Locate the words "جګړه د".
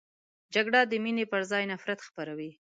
0.53-0.93